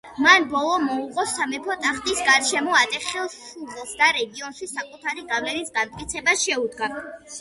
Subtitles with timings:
[0.25, 6.91] მან ბოლო მოუღო სამეფო ტახტის გარშემო ატეხილ შუღლს და რეგიონში საკუთარი გავლენის განმტკიცებას შეუდგა.